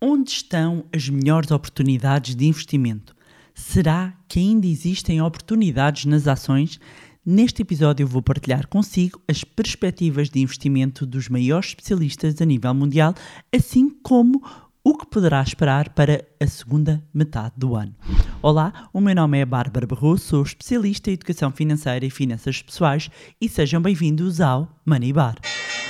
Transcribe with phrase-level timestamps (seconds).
[0.00, 3.16] Onde estão as melhores oportunidades de investimento?
[3.54, 6.78] Será que ainda existem oportunidades nas ações?
[7.24, 12.74] Neste episódio eu vou partilhar consigo as perspectivas de investimento dos maiores especialistas a nível
[12.74, 13.14] mundial,
[13.50, 14.44] assim como
[14.84, 17.94] o que poderá esperar para a segunda metade do ano.
[18.42, 23.08] Olá, o meu nome é Bárbara Barroso, sou especialista em educação financeira e finanças pessoais
[23.40, 25.36] e sejam bem-vindos ao Money Bar.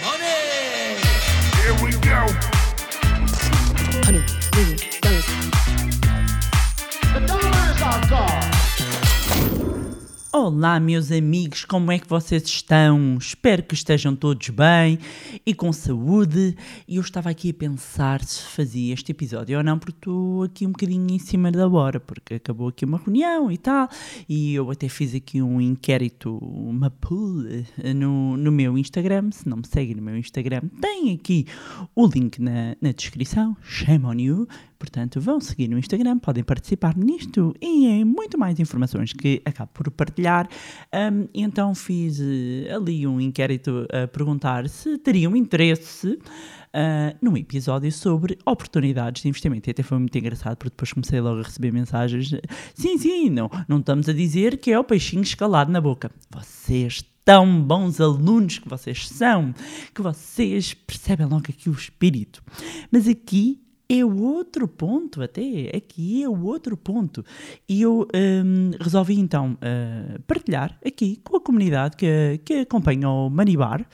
[0.00, 0.96] Money!
[1.60, 2.55] Here we go.
[10.46, 13.18] Olá, meus amigos, como é que vocês estão?
[13.18, 14.96] Espero que estejam todos bem
[15.44, 16.56] e com saúde.
[16.86, 20.64] E eu estava aqui a pensar se fazia este episódio ou não, porque estou aqui
[20.64, 23.88] um bocadinho em cima da hora, porque acabou aqui uma reunião e tal.
[24.28, 27.44] E eu até fiz aqui um inquérito, uma poll
[27.82, 29.32] eh, no, no meu Instagram.
[29.32, 31.44] Se não me seguem no meu Instagram, tem aqui
[31.92, 33.56] o link na, na descrição.
[33.64, 34.46] Shame on you.
[34.78, 39.70] Portanto, vão seguir no Instagram, podem participar nisto e em muito mais informações que acabo
[39.72, 40.48] por partilhar.
[40.92, 46.18] Um, então fiz uh, ali um inquérito a perguntar se teriam interesse
[46.76, 49.68] uh, num episódio sobre oportunidades de investimento.
[49.68, 52.30] E até foi muito engraçado, porque depois comecei logo a receber mensagens.
[52.74, 56.10] Sim, sim, não, não estamos a dizer que é o peixinho escalado na boca.
[56.30, 59.52] Vocês tão bons alunos que vocês são,
[59.92, 62.40] que vocês percebem logo aqui o espírito.
[62.90, 67.24] Mas aqui é o outro ponto, até, aqui é o outro ponto.
[67.68, 73.30] E eu um, resolvi então uh, partilhar aqui com a comunidade que, que acompanha o
[73.30, 73.86] Manibar,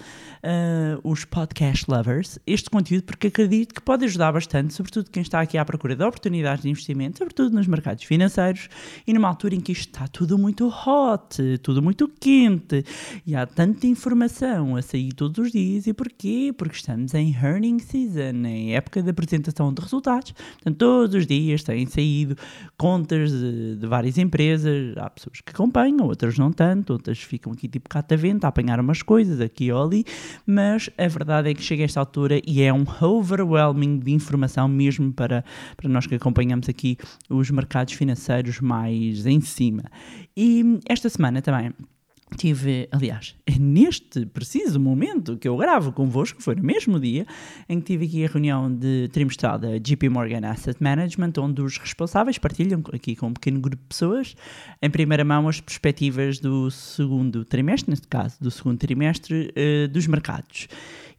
[0.43, 5.41] uh, os podcast lovers, este conteúdo, porque acredito que pode ajudar bastante, sobretudo quem está
[5.41, 8.69] aqui à procura de oportunidades de investimento, sobretudo nos mercados financeiros
[9.07, 12.85] e numa altura em que isto está tudo muito hot, tudo muito quente
[13.27, 15.87] e há tanta informação a sair todos os dias.
[15.87, 16.53] E porquê?
[16.57, 20.33] Porque estamos em earning season, em época de apresentação de resultados.
[20.33, 22.37] Portanto, todos os dias têm saído
[22.77, 24.97] contas de, de, várias empresas.
[24.97, 29.03] Há pessoas que acompanham, outras não tanto, outras ficam aqui tipo catavento a apanhar umas
[29.03, 30.05] coisas aqui ou ali.
[30.47, 34.69] Mas a verdade é que chega a esta altura e é um overwhelming de informação
[34.69, 35.45] mesmo para,
[35.77, 36.97] para nós que acompanhamos aqui
[37.29, 39.85] os mercados financeiros mais em cima.
[40.37, 41.73] E esta semana também
[42.37, 47.27] Tive, aliás, é neste preciso momento que eu gravo convosco, foi no mesmo dia,
[47.69, 51.79] em que tive aqui a reunião de trimestral da JP Morgan Asset Management, onde os
[51.79, 54.35] responsáveis partilham aqui com um pequeno grupo de pessoas,
[54.81, 60.07] em primeira mão, as perspectivas do segundo trimestre, neste caso, do segundo trimestre uh, dos
[60.07, 60.69] mercados.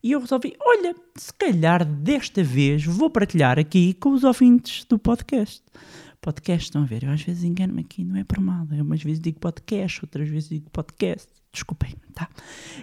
[0.01, 4.99] E eu resolvi, olha, se calhar desta vez vou partilhar aqui com os ouvintes do
[4.99, 5.63] podcast
[6.23, 7.03] podcast, estão a ver?
[7.03, 8.65] Eu às vezes engano-me aqui, não é por mal.
[8.71, 11.27] Eu umas vezes digo podcast, outras vezes digo podcast.
[11.51, 12.27] Desculpem, tá?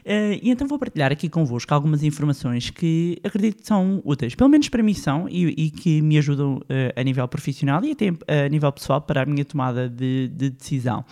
[0.06, 4.48] Uh, e então vou partilhar aqui convosco algumas informações que acredito que são úteis, pelo
[4.48, 6.62] menos para mim são, e, e que me ajudam uh,
[6.94, 8.10] a nível profissional e até
[8.44, 11.04] a nível pessoal para a minha tomada de, de decisão.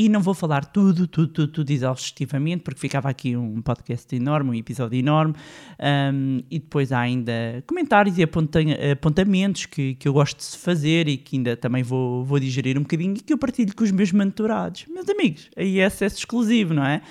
[0.00, 4.50] E não vou falar tudo, tudo, tudo, tudo exaustivamente, porque ficava aqui um podcast enorme,
[4.50, 5.34] um episódio enorme,
[6.14, 11.16] um, e depois há ainda comentários e apontamentos que, que eu gosto de fazer e
[11.16, 14.12] que ainda também vou, vou digerir um bocadinho e que eu partilho com os meus
[14.12, 14.84] mentorados.
[14.88, 17.02] Meus amigos, aí é acesso exclusivo, não é?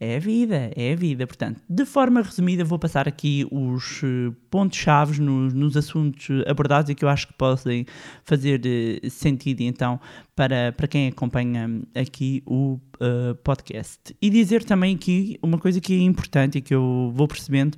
[0.00, 1.26] É a vida, é a vida.
[1.26, 6.94] Portanto, de forma resumida, vou passar aqui os eh, pontos-chave nos, nos, assuntos abordados e
[6.94, 7.84] que eu acho que podem
[8.22, 9.98] fazer eh, sentido, então,
[10.36, 14.14] para, para quem acompanha aqui o uh, podcast.
[14.22, 17.76] E dizer também aqui uma coisa que é importante e que eu vou percebendo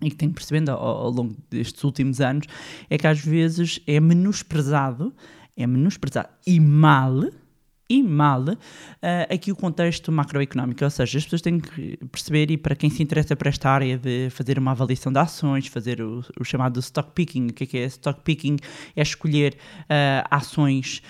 [0.00, 2.46] e que tenho percebendo ao, ao longo destes últimos anos
[2.90, 5.14] é que às vezes é menosprezado,
[5.56, 7.22] é menosprezado e mal
[7.92, 8.56] e mal uh,
[9.28, 13.02] aqui o contexto macroeconómico, ou seja, as pessoas têm que perceber, e para quem se
[13.02, 17.10] interessa por esta área de fazer uma avaliação de ações, fazer o, o chamado stock
[17.14, 18.56] picking, o que é, que é stock picking?
[18.96, 21.02] É escolher uh, ações,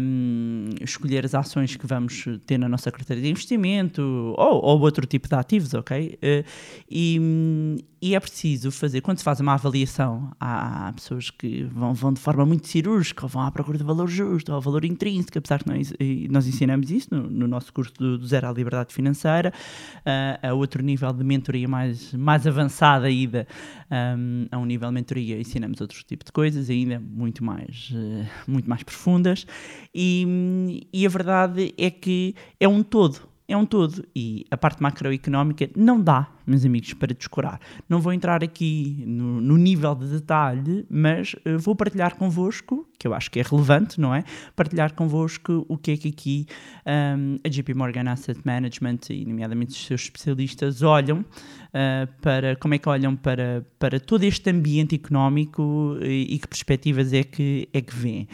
[0.00, 4.00] um, escolher as ações que vamos ter na nossa carteira de investimento
[4.38, 6.18] ou, ou outro tipo de ativos, ok?
[6.22, 6.44] Uh,
[6.90, 12.12] e, e é preciso fazer, quando se faz uma avaliação, há, pessoas que vão, vão
[12.12, 15.70] de forma muito cirúrgica, vão à procura de valor justo, ou valor intrínseco, apesar que
[15.70, 15.92] nós,
[16.28, 19.52] nós ensinamos isso no, no nosso curso do, do, Zero à Liberdade Financeira,
[19.98, 23.46] uh, a outro nível de mentoria mais, mais avançada ainda,
[23.88, 28.50] um, a um nível de mentoria ensinamos outro tipo de coisas, ainda muito mais, uh,
[28.50, 29.46] muito mais profundas,
[29.94, 34.82] e, e a verdade é que é um todo, é um todo, e a parte
[34.82, 37.60] macroeconómica não dá meus amigos, para descurar.
[37.88, 43.06] Não vou entrar aqui no, no nível de detalhe, mas uh, vou partilhar convosco, que
[43.06, 44.24] eu acho que é relevante, não é?
[44.54, 46.46] Partilhar convosco o que é que aqui
[46.86, 52.74] um, a JP Morgan Asset Management e, nomeadamente, os seus especialistas olham uh, para como
[52.74, 57.68] é que olham para, para todo este ambiente económico e, e que perspectivas é que,
[57.72, 58.28] é que vêem.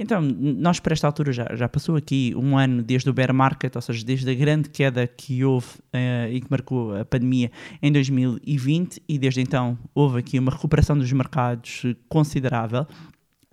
[0.00, 3.76] Então, nós para esta altura já, já passou aqui um ano desde o bear market,
[3.76, 7.52] ou seja, desde a grande queda que houve uh, e que marcou a pandemia
[7.82, 12.86] em 2020, e desde então houve aqui uma recuperação dos mercados considerável.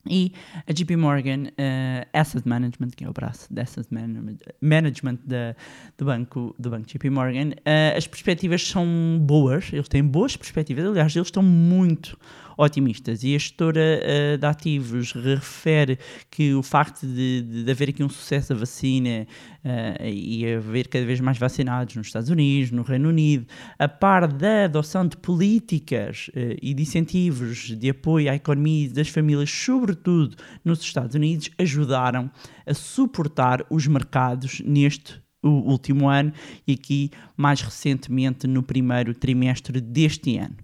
[0.10, 0.32] E
[0.66, 5.54] a JP Morgan uh, Asset Management, que é o braço de Asset Management, management da,
[5.98, 10.86] do, banco, do banco JP Morgan, uh, as perspectivas são boas, eles têm boas perspectivas,
[10.86, 12.18] aliás, eles estão muito
[12.58, 13.24] otimistas.
[13.24, 16.00] E a gestora uh, de ativos refere
[16.30, 19.28] que o facto de, de, haver aqui um sucesso da vacina
[19.64, 23.46] uh, e haver cada vez mais vacinados nos Estados Unidos, no Reino Unido,
[23.78, 29.10] a par da adoção de políticas uh, e de incentivos de apoio à economia das
[29.10, 32.30] famílias, sobretudo nos Estados Unidos, ajudaram
[32.66, 36.34] a suportar os mercados neste o último ano
[36.68, 40.56] e aqui mais recentemente no primeiro trimestre deste ano.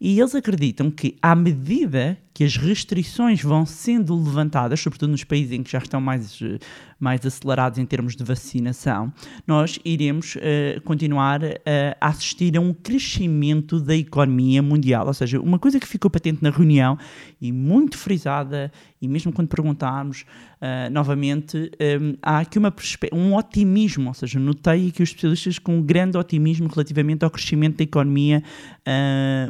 [0.00, 5.50] E eles acreditam que, à medida que as restrições vão sendo levantadas, sobretudo nos países
[5.50, 6.60] em que já estão mais, eh,
[6.96, 9.12] mais acelerados em termos de vacinação,
[9.44, 11.56] nós iremos uh, continuar uh,
[12.00, 15.08] a assistir a um crescimento da economia mundial.
[15.08, 16.96] Ou seja, uma coisa que ficou patente na reunião
[17.40, 18.70] e muito frisada,
[19.02, 20.24] e mesmo quando perguntámos
[20.62, 22.72] uh, novamente, um, há aqui uma,
[23.12, 27.78] um otimismo, ou seja, notei aqui os especialistas com um grande otimismo relativamente ao crescimento
[27.78, 28.44] da economia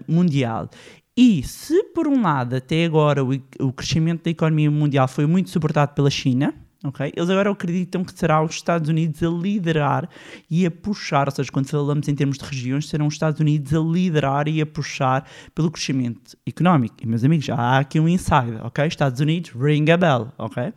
[0.08, 0.70] mundial.
[1.20, 5.50] E se, por um lado, até agora o, o crescimento da economia mundial foi muito
[5.50, 6.54] suportado pela China,
[6.86, 7.12] Okay?
[7.16, 10.08] Eles agora acreditam que será os Estados Unidos a liderar
[10.48, 13.74] e a puxar, ou seja, quando falamos em termos de regiões, serão os Estados Unidos
[13.74, 16.94] a liderar e a puxar pelo crescimento económico.
[17.02, 18.86] E, meus amigos, já há aqui um insider, ok?
[18.86, 20.72] Estados Unidos, ring a bell, ok?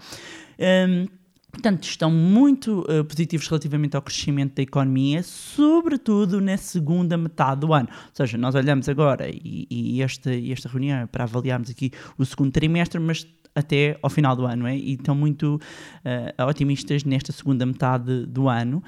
[0.59, 1.20] Um,
[1.51, 7.73] Portanto, estão muito uh, positivos relativamente ao crescimento da economia, sobretudo na segunda metade do
[7.73, 7.89] ano.
[7.91, 12.25] Ou seja, nós olhamos agora e, e esta, esta reunião é para avaliarmos aqui o
[12.25, 14.75] segundo trimestre, mas até ao final do ano, é?
[14.75, 18.81] e estão muito uh, otimistas nesta segunda metade do ano.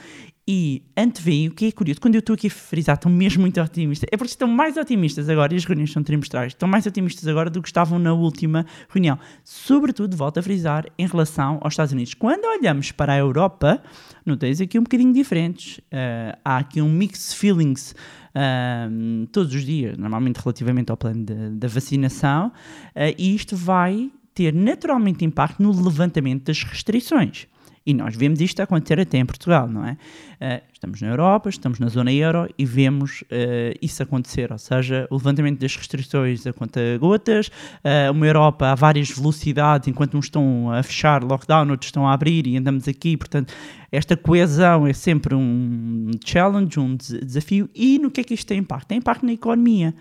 [0.45, 3.62] E antevêm, o que é curioso, quando eu estou aqui a frisar, estão mesmo muito
[3.62, 7.25] otimistas, é porque estão mais otimistas agora, e as reuniões são trimestrais, estão mais otimistas
[7.30, 9.18] agora do que estavam na última reunião.
[9.42, 12.13] Sobretudo, volto a frisar, em relação aos Estados Unidos.
[12.13, 13.81] Quando olhamos para a Europa,
[14.25, 15.78] noteis aqui um bocadinho diferentes.
[15.78, 17.95] Uh, há aqui um mix feelings
[18.36, 24.54] uh, todos os dias, normalmente relativamente ao plano da vacinação, uh, e isto vai ter
[24.54, 27.48] naturalmente impacto no levantamento das restrições.
[27.85, 29.91] E nós vemos isto acontecer até em Portugal, não é?
[29.94, 35.06] Uh, estamos na Europa, estamos na zona euro e vemos uh, isso acontecer, ou seja,
[35.09, 40.25] o levantamento das restrições a conta gotas, uh, uma Europa a várias velocidades, enquanto uns
[40.25, 43.53] estão a fechar lockdown, outros estão a abrir e andamos aqui, portanto,
[43.91, 47.69] esta coesão é sempre um challenge, um desafio.
[47.75, 48.88] E no que é que isto tem impacto?
[48.88, 49.94] Tem impacto na economia.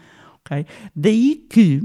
[0.45, 0.67] Okay?
[0.95, 1.83] Daí que,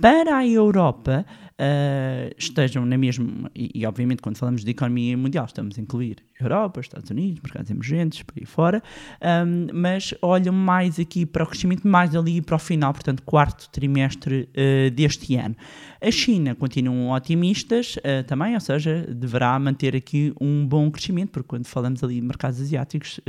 [0.00, 1.26] para a Europa,
[1.60, 3.50] uh, estejam na mesma.
[3.54, 7.70] E, e, obviamente, quando falamos de economia mundial, estamos a incluir Europa, Estados Unidos, mercados
[7.70, 8.82] emergentes, por aí fora,
[9.20, 13.68] um, mas olham mais aqui para o crescimento, mais ali para o final, portanto, quarto
[13.70, 15.54] trimestre uh, deste ano.
[16.00, 21.48] A China continuam otimistas uh, também, ou seja, deverá manter aqui um bom crescimento, porque
[21.48, 23.20] quando falamos ali de mercados asiáticos,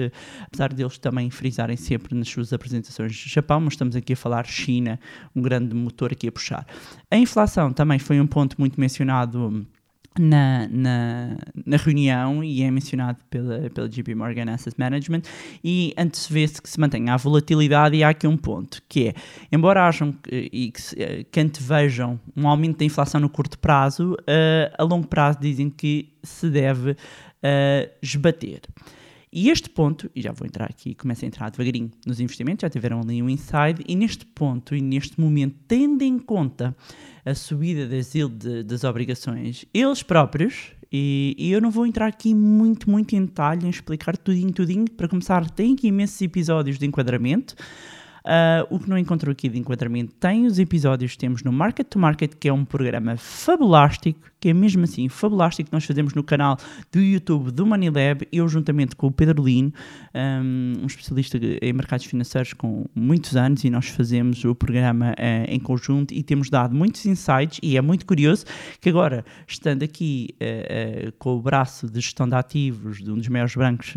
[0.41, 4.99] apesar deles também frisarem sempre nas suas apresentações Japão, mas estamos aqui a falar China,
[5.35, 6.65] um grande motor aqui a puxar.
[7.09, 9.65] A inflação também foi um ponto muito mencionado
[10.19, 15.21] na, na, na, reunião e é mencionado pela, pela JP Morgan Asset Management
[15.63, 19.13] e antevê-se que se mantenha a volatilidade e há aqui um ponto, que é,
[19.51, 24.75] embora hajam e que, eh, que antevejam um aumento da inflação no curto prazo, uh,
[24.77, 28.61] a longo prazo dizem que se deve uh, esbater.
[29.33, 32.69] E este ponto, e já vou entrar aqui, começo a entrar devagarinho nos investimentos, já
[32.69, 36.75] tiveram ali um inside, e neste ponto e neste momento, tendo em conta
[37.25, 42.35] a subida das yield das obrigações, eles próprios, e, e, eu não vou entrar aqui
[42.35, 46.85] muito, muito em detalhe em explicar tudinho, tudinho, para começar, tem aqui imensos episódios de
[46.85, 47.55] enquadramento,
[48.21, 51.87] Uh, o que não encontrou aqui de enquadramento tem os episódios que temos no Market
[51.87, 56.13] to Market, que é um programa fabulástico, que é mesmo assim fabulástico, que nós fazemos
[56.13, 56.57] no canal
[56.91, 57.89] do YouTube do Money
[58.31, 59.73] eu juntamente com o Pedro Lino,
[60.13, 65.45] um, um especialista em mercados financeiros com muitos anos, e nós fazemos o programa uh,
[65.47, 68.45] em conjunto e temos dado muitos insights, e é muito curioso
[68.79, 73.27] que agora, estando aqui uh, com o braço de gestão de ativos de um dos
[73.27, 73.95] maiores bancos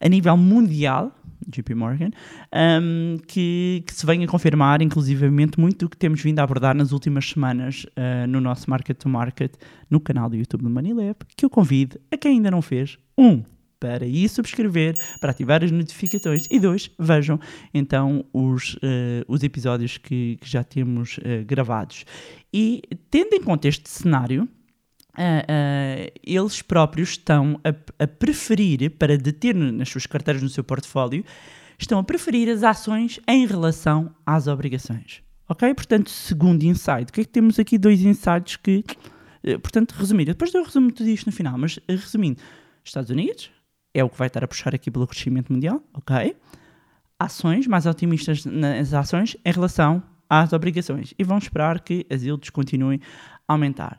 [0.00, 1.12] a nível mundial,
[1.46, 2.10] JP Morgan,
[2.52, 6.74] um, que, que, se vem a confirmar, inclusivamente, muito do que temos vindo a abordar
[6.74, 9.54] nas últimas semanas uh, no nosso Market to Market,
[9.90, 10.88] no canal do YouTube do Money
[11.36, 13.42] que eu convido a quem ainda não fez, um,
[13.78, 17.38] para ir subscrever, para ativar as notificações e dois, vejam
[17.72, 22.04] então os, uh, os episódios que, que já temos uh, gravados.
[22.52, 24.48] E tendo em conta este cenário,
[25.18, 31.24] Uh, eles próprios estão a, a, preferir, para deter nas suas carteiras no seu portfólio,
[31.76, 35.20] estão a preferir as ações em relação às obrigações.
[35.48, 35.74] Ok?
[35.74, 37.76] Portanto, segundo insight, o que é que temos aqui?
[37.76, 38.84] Dois insights que,
[39.44, 42.40] uh, portanto, resumindo, depois eu resumo tudo isto no final, mas resumindo,
[42.84, 43.50] Estados Unidos
[43.92, 46.36] é o que vai estar a puxar aqui pelo crescimento mundial, ok?
[47.18, 52.50] Ações mais otimistas nas ações em relação às obrigações e vão esperar que as yields
[52.50, 53.00] continuem
[53.48, 53.98] a aumentar.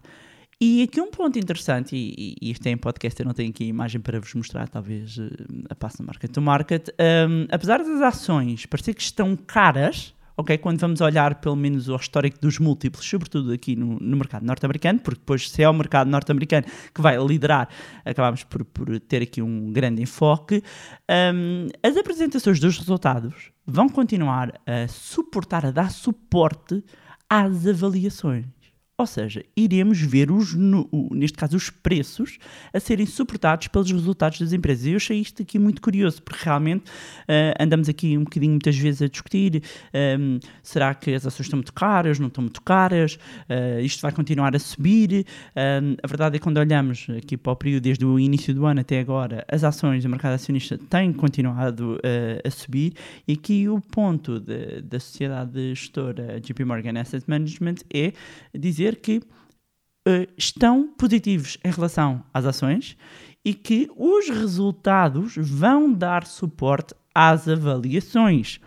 [0.61, 3.63] E aqui um ponto interessante, e, e isto é em podcast, eu não tenho aqui
[3.63, 5.29] a imagem para vos mostrar, talvez uh,
[5.69, 6.89] a passo no market to market.
[6.99, 10.57] Um, apesar das ações parecer que estão caras, ok?
[10.57, 14.99] Quando vamos olhar pelo menos ao histórico dos múltiplos, sobretudo aqui no, no mercado norte-americano,
[14.99, 17.69] porque depois se é o mercado norte-americano que vai liderar,
[18.03, 20.61] acabamos por, por ter aqui um grande enfoque.
[21.09, 26.83] Um, as apresentações dos resultados vão continuar a suportar, a dar suporte
[27.29, 28.58] às avaliações.
[28.99, 32.37] Ou seja, iremos ver, os, no, neste caso, os preços
[32.73, 34.85] a serem suportados pelos resultados das empresas.
[34.85, 38.77] E eu achei isto aqui muito curioso, porque realmente uh, andamos aqui um bocadinho muitas
[38.77, 39.63] vezes a discutir:
[39.93, 39.97] um,
[40.35, 43.17] ehm, será que as ações estão muito caras, não estão muito caras,
[43.49, 45.25] uh, isto vai continuar a subir.
[45.55, 48.65] Uh, a verdade é que quando olhamos aqui para o período desde o início do
[48.65, 52.95] ano até agora, as ações do mercado acionista têm continuado uh, a subir.
[53.25, 58.11] E aqui o ponto de, da sociedade gestora JP Morgan Asset Management é
[58.53, 62.97] dizer dizer que uh, estão positivos em relação às ações
[63.45, 68.59] e que os resultados vão dar suporte às avaliações.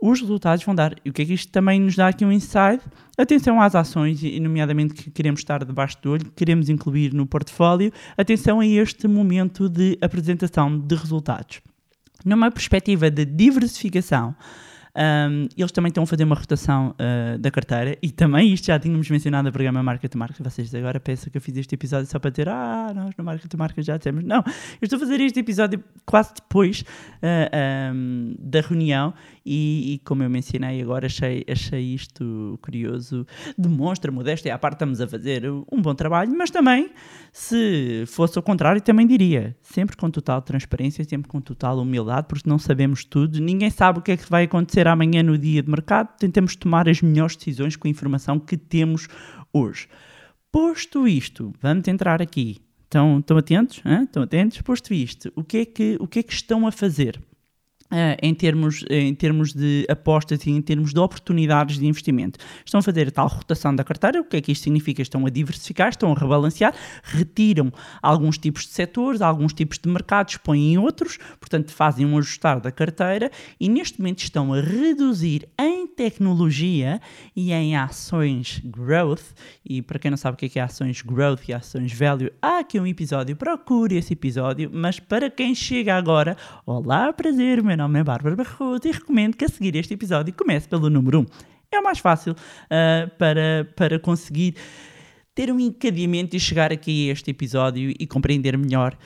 [0.00, 0.94] Os resultados vão dar.
[1.04, 2.84] E o que é que isto também nos dá aqui um insight?
[3.16, 7.90] Atenção às ações, e nomeadamente que queremos estar debaixo do olho, queremos incluir no portfólio.
[8.16, 11.62] Atenção a este momento de apresentação de resultados.
[12.24, 14.34] Numa perspectiva de diversificação,
[14.96, 18.78] um, eles também estão a fazer uma rotação uh, da carteira e também isto já
[18.78, 20.42] tínhamos mencionado no programa Marca to Marca.
[20.42, 23.46] Vocês agora pensam que eu fiz este episódio só para ter, ah, nós no Marca
[23.46, 24.24] to Marca já temos.
[24.24, 24.44] Não, eu
[24.82, 29.12] estou a fazer este episódio quase depois uh, um, da reunião
[29.46, 33.26] e, e, como eu mencionei agora, achei, achei isto curioso.
[33.56, 36.90] Demonstra modéstia à parte, estamos a fazer um bom trabalho, mas também,
[37.32, 42.48] se fosse ao contrário, também diria, sempre com total transparência, sempre com total humildade, porque
[42.48, 45.62] não sabemos tudo, ninguém sabe o que é que vai acontecer acontecer amanhã no dia
[45.62, 49.08] de mercado, tentamos tomar as melhores decisões com a informação que temos
[49.52, 49.88] hoje.
[50.50, 52.58] Posto isto, vamos entrar aqui.
[52.84, 53.82] Estão, estão atentos?
[53.84, 54.04] Hein?
[54.04, 54.60] Estão atentos?
[54.62, 57.20] Posto isto, o que é que, o que, é que estão a fazer?
[57.86, 62.38] Uh, em, termos, em termos de apostas e em termos de oportunidades de investimento.
[62.64, 65.02] Estão a fazer a tal rotação da carteira, o que é que isto significa?
[65.02, 66.74] Estão a diversificar, estão a rebalancear,
[67.04, 72.18] retiram alguns tipos de setores, alguns tipos de mercados, põem em outros, portanto fazem um
[72.18, 77.00] ajustar da carteira e neste momento estão a reduzir em tecnologia
[77.34, 79.34] e em ações growth.
[79.64, 82.30] E para quem não sabe o que é, que é ações growth e ações value,
[82.42, 87.75] há aqui um episódio, procure esse episódio, mas para quem chega agora, olá, prazer, meu
[87.76, 91.20] meu nome é Bárbara Barroso e recomendo que a seguir este episódio comece pelo número
[91.20, 91.26] 1.
[91.72, 94.54] É o mais fácil uh, para, para conseguir
[95.34, 98.96] ter um encadeamento e chegar aqui a este episódio e compreender melhor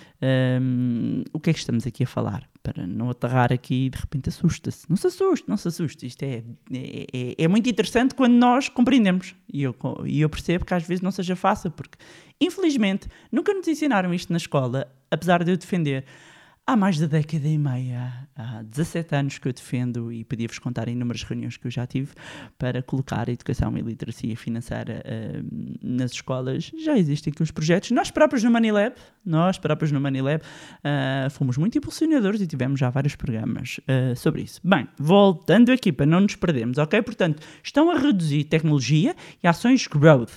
[0.63, 2.49] um, o que é que estamos aqui a falar.
[2.63, 4.89] Para não aterrar aqui e de repente assusta-se.
[4.89, 6.07] Não se assuste, não se assuste.
[6.07, 9.35] Isto é, é, é muito interessante quando nós compreendemos.
[9.53, 9.75] E eu,
[10.05, 11.99] e eu percebo que às vezes não seja fácil, porque
[12.41, 16.05] infelizmente nunca nos ensinaram isto na escola, apesar de eu defender
[16.71, 20.87] há mais de década e meia, há 17 anos que eu defendo e podia-vos contar
[20.87, 22.13] inúmeras reuniões que eu já tive
[22.57, 26.71] para colocar a educação e literacia financeira uh, nas escolas.
[26.79, 27.91] Já existem aqui os projetos.
[27.91, 28.95] Nós próprios no Manilab,
[29.27, 34.43] nós próprios no Manilab, uh, fomos muito impulsionadores e tivemos já vários programas uh, sobre
[34.43, 34.61] isso.
[34.63, 37.03] Bem, voltando aqui para não nos perdermos, ok?
[37.03, 40.31] Portanto, estão a reduzir tecnologia e ações growth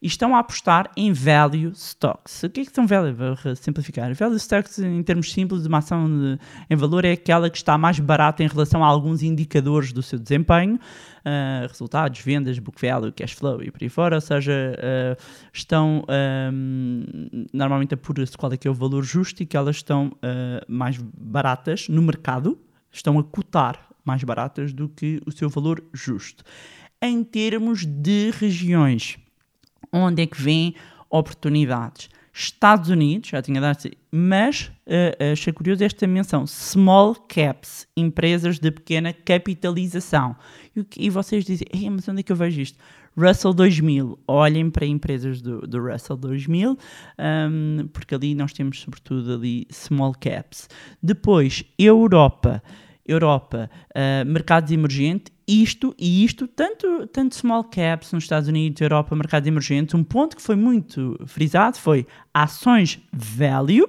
[0.00, 2.44] e estão a apostar em value stocks.
[2.44, 3.12] O que é que são value?
[3.12, 4.14] Vou simplificar.
[4.14, 6.38] Value stocks, em termos simples, uma ação de,
[6.70, 10.18] em valor é aquela que está mais barata em relação a alguns indicadores do seu
[10.18, 15.22] desempenho, uh, resultados, vendas, book value, cash flow e por aí fora, ou seja, uh,
[15.52, 16.04] estão
[16.52, 17.04] um,
[17.52, 20.96] normalmente apura-se qual é que é o valor justo e que elas estão uh, mais
[20.98, 22.58] baratas no mercado,
[22.90, 26.42] estão a cotar mais baratas do que o seu valor justo.
[27.02, 29.18] Em termos de regiões,
[29.92, 30.74] onde é que vêm
[31.08, 32.08] oportunidades?
[32.32, 38.70] Estados Unidos, já tinha dado, mas uh, achei curioso esta menção: small caps, empresas de
[38.70, 40.36] pequena capitalização.
[40.76, 42.78] E, e vocês dizem, mas onde é que eu vejo isto?
[43.16, 46.78] Russell 2000, olhem para empresas do, do Russell 2000,
[47.18, 50.68] um, porque ali nós temos sobretudo ali small caps.
[51.02, 52.62] Depois, Europa.
[53.06, 59.16] Europa, uh, mercados emergentes, isto e isto, tanto, tanto small caps nos Estados Unidos, Europa,
[59.16, 63.88] mercados emergentes, um ponto que foi muito frisado foi ações value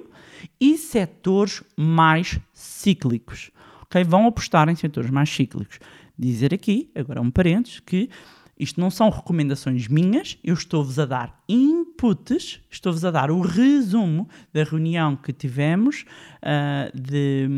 [0.60, 3.52] e setores mais cíclicos.
[3.84, 4.02] Okay?
[4.02, 5.78] Vão apostar em setores mais cíclicos.
[6.18, 8.10] Dizer aqui, agora um parênteses, que
[8.58, 14.28] isto não são recomendações minhas, eu estou-vos a dar inputs, estou-vos a dar o resumo
[14.52, 16.04] da reunião que tivemos
[16.42, 17.48] uh, de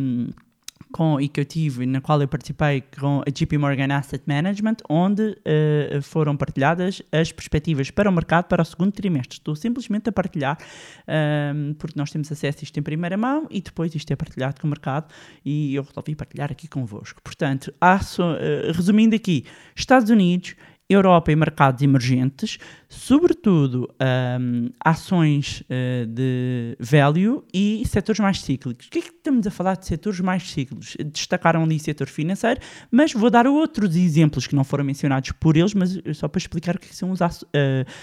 [0.95, 4.77] com, e que eu tive, na qual eu participei com a JP Morgan Asset Management,
[4.89, 9.39] onde uh, foram partilhadas as perspectivas para o mercado para o segundo trimestre.
[9.39, 13.61] Estou simplesmente a partilhar, uh, porque nós temos acesso a isto em primeira mão e
[13.61, 15.13] depois isto é partilhado com o mercado
[15.45, 17.21] e eu resolvi partilhar aqui convosco.
[17.25, 20.55] Portanto, uh, resumindo aqui, Estados Unidos
[20.95, 22.59] Europa e mercados emergentes,
[22.89, 23.93] sobretudo
[24.41, 28.87] um, ações uh, de value e setores mais cíclicos.
[28.87, 30.97] O que é que estamos a falar de setores mais cíclicos?
[31.13, 32.61] Destacaram ali setor financeiro,
[32.91, 36.77] mas vou dar outros exemplos que não foram mencionados por eles, mas só para explicar
[36.77, 37.25] o que são os uh,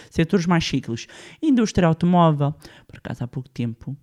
[0.09, 1.07] setores mais cíclicos.
[1.41, 2.53] Indústria automóvel,
[2.87, 3.95] por acaso há pouco tempo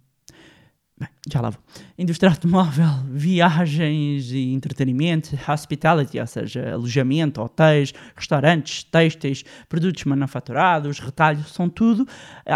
[0.98, 1.60] Bem, já lá vou.
[1.96, 11.52] Indústria automóvel, viagens e entretenimento, hospitality, ou seja, alojamento, hotéis, restaurantes, têxteis, produtos manufaturados, retalhos,
[11.52, 12.04] são tudo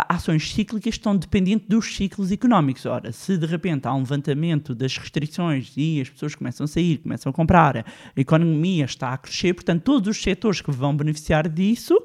[0.09, 2.85] ações cíclicas que estão dependentes dos ciclos económicos.
[2.85, 6.99] Ora, se de repente há um levantamento das restrições e as pessoas começam a sair,
[6.99, 7.85] começam a comprar, a
[8.17, 11.97] economia está a crescer, portanto, todos os setores que vão beneficiar disso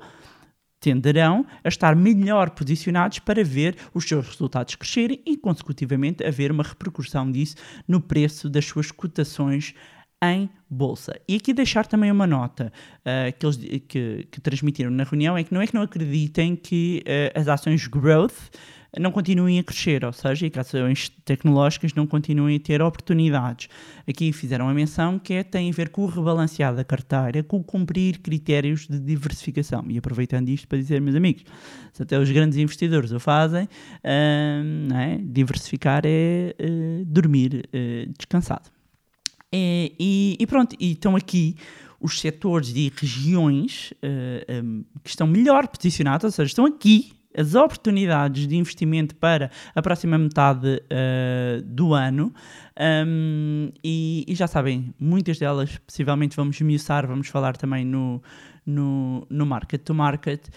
[0.80, 6.64] tenderão a estar melhor posicionados para ver os seus resultados crescerem e, consecutivamente, haver uma
[6.64, 7.56] repercussão disso
[7.88, 9.74] no preço das suas cotações
[10.24, 11.20] em bolsa.
[11.28, 13.58] E aqui deixar também uma nota uh, que eles
[13.88, 17.48] que, que, transmitiram na reunião é que não é que não acreditem que uh, as
[17.48, 18.50] ações growth
[19.00, 23.70] não continuem a crescer, ou seja, que ações tecnológicas não continuem a ter oportunidades.
[24.08, 27.64] Aqui fizeram a menção que é, tem a ver com o rebalancear da carteira, com
[27.64, 29.84] cumprir critérios de diversificação.
[29.88, 31.44] E aproveitando isto para dizer, meus amigos,
[31.94, 35.18] se até os grandes investidores o fazem, uh, é?
[35.22, 38.70] diversificar é uh, dormir uh, descansado.
[39.52, 41.56] E, e, e, pronto, e estão aqui
[42.00, 43.92] os setores e regiões
[44.64, 49.82] um, que estão melhor posicionados, ou seja, estão aqui as oportunidades de investimento para a
[49.82, 52.34] próxima metade uh, do ano.
[52.80, 58.22] Um, e, e, já sabem, muitas delas possivelmente vamos esmiuçar, vamos falar também no,
[58.66, 60.48] no, no Market to Market.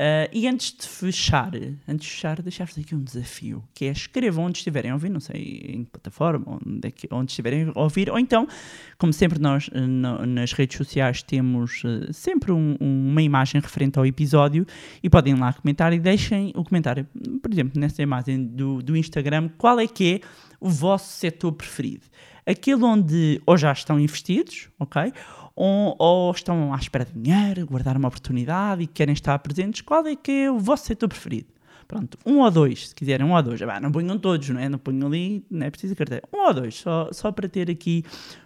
[0.00, 1.52] Uh, e antes de fechar,
[1.86, 5.20] antes de fechar, deixar-vos aqui um desafio, que é escrevam onde estiverem a ouvir, não
[5.20, 8.48] sei em que plataforma, onde, é que, onde estiverem a ouvir, ou então,
[8.96, 13.98] como sempre nós eh, no, nas redes sociais temos uh, sempre um, uma imagem referente
[13.98, 14.66] ao episódio
[15.02, 17.06] e podem lá comentar e deixem o comentário,
[17.42, 20.20] por exemplo, nessa imagem do, do Instagram, qual é que é
[20.58, 22.06] o vosso setor preferido.
[22.46, 25.12] Aquele onde ou já estão investidos, ok?
[25.54, 30.06] Ou, ou, estão à espera de dinheiro, guardar uma oportunidade e querem estar presentes, qual
[30.06, 31.48] é que é o vosso setor preferido?
[31.90, 33.60] Pronto, um ou dois, se quiserem, um ou dois.
[33.62, 34.68] Ah, não ponham todos, não é?
[34.68, 36.22] Não ponham ali, não é preciso carteira.
[36.32, 38.04] Um ou dois, só, só para ter aqui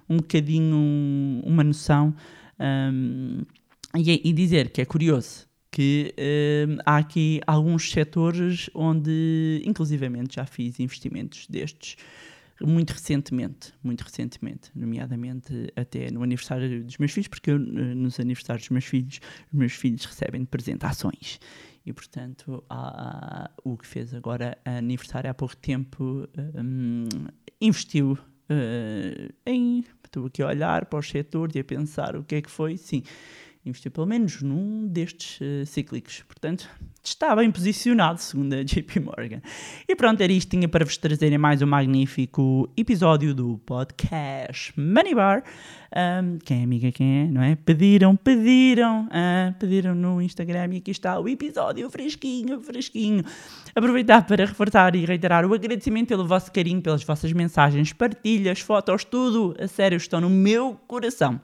[0.08, 2.14] um bocadinho um, uma noção
[2.58, 3.42] um,
[3.94, 6.14] e, e, dizer que é curioso que
[6.66, 11.96] um, há aqui alguns setores onde, inclusivamente, já fiz investimentos destes
[12.60, 18.20] muito recentemente, muito recentemente, nomeadamente até no aniversário dos meus filhos, porque eu, eh, nos
[18.20, 19.20] aniversários dos meus filhos,
[19.52, 21.40] os meus filhos recebem de presente ações.
[21.86, 22.64] E, portanto,
[23.62, 27.06] o que fez agora aniversário há pouco tempo um,
[27.60, 29.84] investiu uh, em.
[30.02, 32.76] Estou aqui a olhar para os setores e a pensar o que é que foi.
[32.78, 33.02] Sim,
[33.66, 36.22] investiu pelo menos num destes uh, cíclicos.
[36.28, 36.68] Portanto,
[37.02, 39.40] está bem posicionado, segundo a JP Morgan.
[39.88, 40.50] E pronto, era isto.
[40.50, 45.42] Tinha para vos trazerem mais um magnífico episódio do podcast Money Bar.
[45.96, 47.56] Um, quem é amiga, quem é, não é?
[47.56, 53.24] Pediram, pediram, uh, pediram no Instagram e aqui está o episódio fresquinho, fresquinho.
[53.74, 59.04] Aproveitar para reforçar e reiterar o agradecimento pelo vosso carinho, pelas vossas mensagens, partilhas, fotos,
[59.04, 59.54] tudo.
[59.58, 61.40] A sério, estão no meu coração.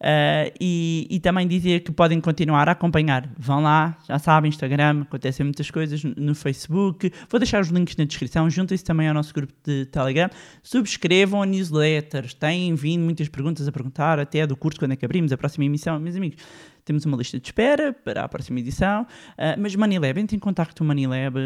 [0.00, 3.28] Uh, e, e, também dizer que podem continuar a acompanhar.
[3.36, 7.12] Vão lá, já sabem, Instagram, acontecem muitas coisas no Facebook.
[7.28, 8.48] Vou deixar os links na descrição.
[8.48, 10.30] Juntem-se também ao nosso grupo de Telegram.
[10.62, 12.32] Subscrevam a newsletter.
[12.34, 15.64] Têm vindo muitas perguntas a perguntar, até do curso, quando é que abrimos a próxima
[15.64, 15.98] emissão.
[15.98, 16.38] Meus amigos,
[16.88, 19.02] temos uma lista de espera para a próxima edição.
[19.02, 21.36] Uh, mas Manilab, entre em contato com o Manilab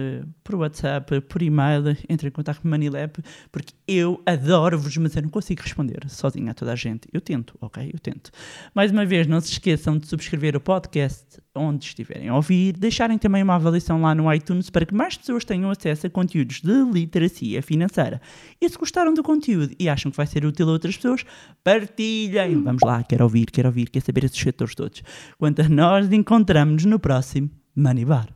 [0.45, 3.13] por WhatsApp, por e-mail, entre em contato com o Manilab,
[3.51, 7.09] porque eu adoro-vos, mas eu não consigo responder sozinha a toda a gente.
[7.13, 7.91] Eu tento, ok?
[7.93, 8.31] Eu tento.
[8.73, 13.19] Mais uma vez, não se esqueçam de subscrever o podcast onde estiverem a ouvir, deixarem
[13.19, 16.85] também uma avaliação lá no iTunes para que mais pessoas tenham acesso a conteúdos de
[16.91, 18.21] literacia financeira.
[18.61, 21.25] E se gostaram do conteúdo e acham que vai ser útil a outras pessoas,
[21.63, 22.63] partilhem.
[22.63, 25.03] Vamos lá, quero ouvir, quero ouvir, quero saber esses setores todos.
[25.39, 28.29] Quanto a nós, encontramos-nos no próximo Money Bar.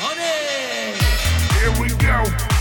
[0.00, 0.94] Money!
[1.58, 2.55] Here we go.